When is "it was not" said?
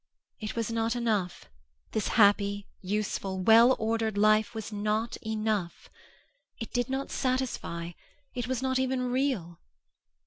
0.39-0.95, 8.33-8.79